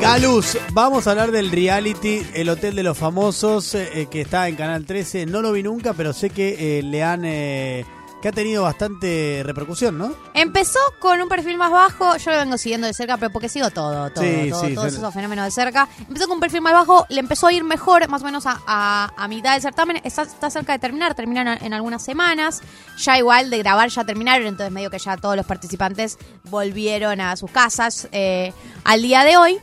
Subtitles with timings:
[0.00, 4.56] Galus, vamos a hablar del reality El Hotel de los Famosos eh, que está en
[4.56, 5.26] Canal 13.
[5.26, 7.24] No lo vi nunca, pero sé que eh, le han...
[7.24, 7.84] eh,
[8.22, 10.12] que ha tenido bastante repercusión, ¿no?
[10.34, 13.70] Empezó con un perfil más bajo, yo lo vengo siguiendo de cerca, pero porque sigo
[13.70, 15.88] todo, todo, Sí, todo, sí, todos esos fenómenos de cerca.
[16.06, 18.60] Empezó con un perfil más bajo, le empezó a ir mejor, más o menos a,
[18.66, 20.02] a- a mitad del certamen.
[20.04, 22.60] Está, está cerca de terminar, terminan en algunas semanas.
[22.98, 26.18] Ya igual de grabar ya terminaron, entonces medio que ya todos los participantes
[26.50, 28.52] volvieron a sus casas eh,
[28.84, 29.58] al día de hoy.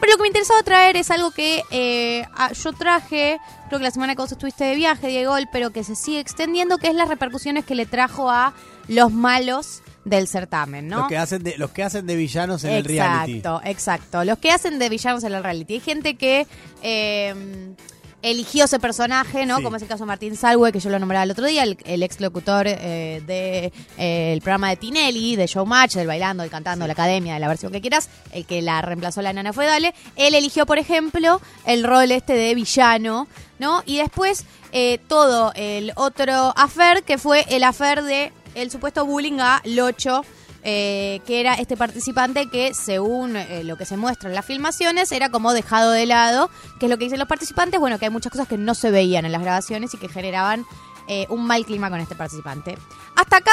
[0.00, 3.84] Pero lo que me interesaba traer es algo que eh, ah, yo traje, creo que
[3.84, 6.94] la semana que vos estuviste de viaje, Diego, pero que se sigue extendiendo, que es
[6.94, 8.54] las repercusiones que le trajo a
[8.88, 11.00] los malos del certamen, ¿no?
[11.00, 13.38] Los que hacen de, los que hacen de villanos en el reality.
[13.38, 14.24] Exacto, exacto.
[14.24, 15.74] Los que hacen de villanos en el reality.
[15.74, 16.46] Hay gente que
[16.82, 17.74] eh,
[18.22, 19.58] eligió ese personaje, ¿no?
[19.58, 19.62] Sí.
[19.62, 21.78] Como es el caso de Martín Salwe, que yo lo nombraba el otro día, el,
[21.84, 26.50] el ex locutor eh, de, eh, el programa de Tinelli, de Showmatch, del bailando, del
[26.50, 29.52] cantando, de la academia, de la versión que quieras, el que la reemplazó la nana
[29.52, 29.94] fue Dale.
[30.16, 33.82] Él eligió, por ejemplo, el rol este de villano, ¿no?
[33.86, 39.38] Y después eh, todo el otro affair, que fue el affair de el supuesto bullying
[39.40, 40.24] a Locho,
[40.62, 45.10] eh, que era este participante que, según eh, lo que se muestra en las filmaciones,
[45.12, 48.10] era como dejado de lado, que es lo que dicen los participantes, bueno, que hay
[48.10, 50.64] muchas cosas que no se veían en las grabaciones y que generaban
[51.08, 52.76] eh, un mal clima con este participante.
[53.16, 53.50] Hasta acá,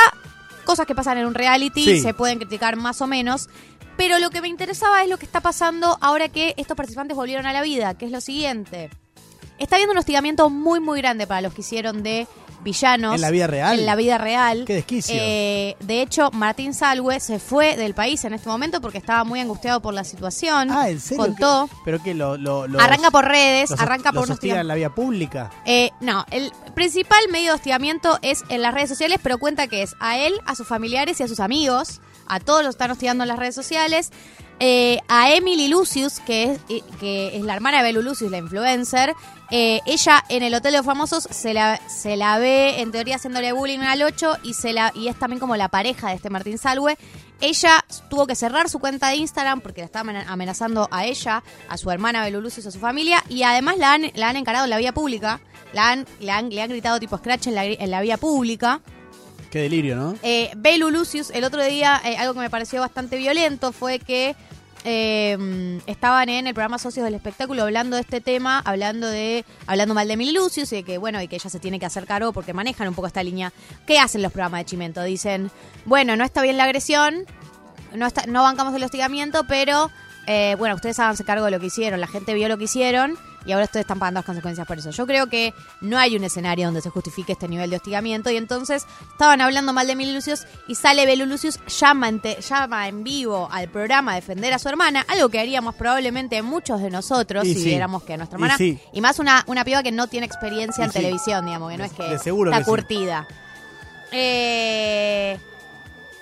[0.65, 2.01] cosas que pasan en un reality, Sí.
[2.01, 3.49] se pueden criticar más o menos,
[3.95, 7.45] pero lo que me interesaba es lo que está pasando ahora que estos participantes volvieron
[7.47, 8.89] a la vida, que es lo siguiente.
[9.59, 12.27] Está habiendo un hostigamiento muy, muy grande para los que hicieron de
[12.61, 13.15] villanos.
[13.15, 13.79] ¿En la vida real?
[13.79, 14.63] En la vida real.
[14.65, 15.15] Qué desquicio.
[15.17, 19.39] Eh, de hecho, Martín Salwe se fue del país en este momento porque estaba muy
[19.39, 20.69] angustiado por la situación.
[20.71, 21.23] Ah, ¿en serio?
[21.25, 21.69] Contó.
[21.85, 22.13] ¿Pero qué?
[22.13, 25.49] Lo, lo- los- arranca por redes, los- arranca por los en la vía pública?
[25.65, 29.81] Eh, no, el principal medio de hostigamiento es en las redes sociales, pero cuenta que
[29.83, 32.01] es a él, a sus familiares y a sus amigos.
[32.27, 34.11] A todos los están hostigando en las redes sociales.
[34.59, 38.39] Eh, a Emily Lucius, que es, eh, que es la hermana de Belu Lucius, la
[38.39, 39.13] influencer.
[39.51, 43.15] Eh, ella en el Hotel de los Famosos se la, se la ve, en teoría,
[43.15, 46.29] haciéndole bullying al 8 y, se la, y es también como la pareja de este
[46.29, 46.97] Martín Salwe.
[47.39, 51.43] Ella tuvo que cerrar su cuenta de Instagram porque la estaba amen- amenazando a ella,
[51.69, 53.23] a su hermana Belu Lucius, a su familia.
[53.29, 55.39] Y además la han, la han encarado en la vía pública.
[55.71, 58.81] La han, le, han, le han gritado tipo scratch en la, en la vía pública.
[59.51, 60.15] Qué delirio, ¿no?
[60.23, 64.35] Eh, Belu Lucius, el otro día, eh, algo que me pareció bastante violento fue que
[64.89, 69.93] eh, estaban en el programa Socios del Espectáculo hablando de este tema, hablando de hablando
[69.93, 72.05] mal de Emily Lucius y de que, bueno, y que ella se tiene que hacer
[72.05, 73.51] cargo porque manejan un poco esta línea.
[73.85, 75.03] ¿Qué hacen los programas de Chimento?
[75.03, 75.51] Dicen,
[75.83, 77.25] bueno, no está bien la agresión,
[77.93, 79.91] no, está, no bancamos el hostigamiento, pero
[80.25, 83.17] eh, bueno, ustedes háganse cargo de lo que hicieron, la gente vio lo que hicieron
[83.47, 84.91] y ahora ustedes están pagando las consecuencias por eso.
[84.91, 88.37] Yo creo que no hay un escenario donde se justifique este nivel de hostigamiento y
[88.37, 92.87] entonces estaban hablando mal de Emily Lucius y sale Belu Lucius, llama en, te- llama
[92.87, 96.89] en vivo al programa a defender a su hermana, algo que haríamos probablemente muchos de
[96.89, 97.65] nosotros Y si sí.
[97.69, 98.57] viéramos que nuestra Y hermana...
[98.57, 98.79] sí.
[98.93, 100.99] Y más una, una piba que no tiene experiencia Y en sí.
[100.99, 103.27] televisión, digamos, que no De- es que está que curtida.
[104.11, 105.37] Eh,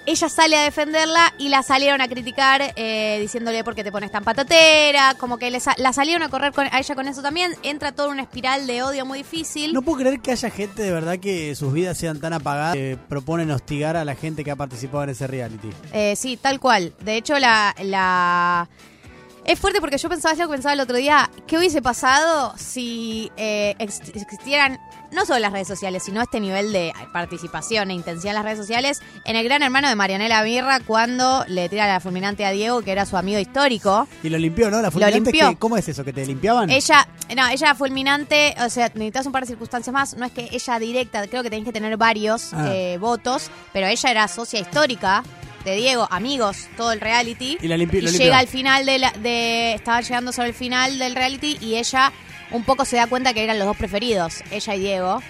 [0.06, 4.12] ella sale a defenderla y la salieron a criticar eh, diciéndole por qué te pones
[4.12, 7.22] tan patatera, como que le sa- la salieron a correr con, a ella con eso
[7.22, 7.54] también.
[7.64, 9.74] Entra toda una espiral de odio muy difícil.
[9.74, 12.98] No puedo creer que haya gente de verdad que sus vidas sean tan apagadas que
[13.10, 15.70] proponen hostigar a la gente que ha participado en ese reality.
[15.94, 16.94] Eh, sí, tal cual.
[17.02, 18.68] De hecho, la, la...
[19.46, 22.56] Es fuerte porque yo pensaba, es lo que pensaba el otro día, ¿qué hubiese pasado
[22.58, 24.80] si eh, ex- existieran
[25.12, 28.58] no solo las redes sociales, sino este nivel de participación e intensidad en las redes
[28.58, 32.82] sociales en el gran hermano de Marianela Birra cuando le tira la fulminante a Diego,
[32.82, 34.08] que era su amigo histórico?
[34.24, 34.82] Y lo limpió, ¿no?
[34.82, 35.50] La fulminante, limpió.
[35.52, 36.04] ¿qué- ¿Cómo es eso?
[36.04, 36.72] ¿Que te limpiaban?
[36.72, 40.16] Ella, no, ella fulminante, o sea, necesitas un par de circunstancias más.
[40.18, 42.66] No es que ella directa, creo que tenés que tener varios Ah.
[42.74, 45.24] eh, votos, pero ella era socia histórica
[45.66, 47.58] de Diego, amigos, todo el reality.
[47.62, 49.74] Y la llega al final de, la, de.
[49.74, 52.14] Estaba llegando sobre el final del reality y ella
[52.52, 55.22] un poco se da cuenta que eran los dos preferidos, ella y Diego.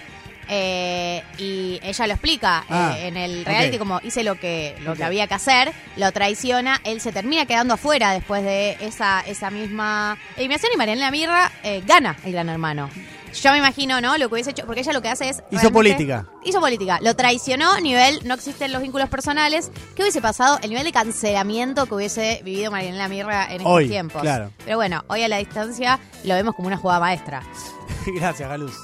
[0.48, 4.94] Eh, y ella lo explica eh, Ah, en el reality como hice lo que lo
[4.94, 9.50] que había que hacer, lo traiciona, él se termina quedando afuera después de esa esa
[9.50, 12.90] misma eliminación y Mariana Mirra eh, gana el Gran Hermano.
[13.34, 14.16] Yo me imagino, ¿no?
[14.18, 15.42] Lo que hubiese hecho, porque ella lo que hace es...
[15.50, 16.26] Hizo política.
[16.44, 16.98] Hizo política.
[17.02, 19.70] Lo traicionó, nivel, no existen los vínculos personales.
[19.94, 20.58] ¿Qué hubiese pasado?
[20.62, 24.22] El nivel de cancelamiento que hubiese vivido Mariana Mirra en estos Hoy, tiempos.
[24.22, 24.50] claro.
[24.64, 27.42] Pero bueno, hoy a la distancia lo vemos como una jugada maestra.
[28.06, 28.74] Gracias, Galuz.